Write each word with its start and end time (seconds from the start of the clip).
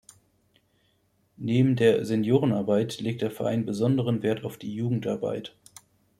Neben 1.37 1.75
der 1.75 2.05
Seniorenarbeit 2.07 2.99
legt 3.01 3.21
der 3.21 3.29
Verein 3.29 3.67
besonderen 3.67 4.23
Wert 4.23 4.43
auf 4.45 4.57
die 4.57 4.73
Jugendarbeit. 4.73 5.55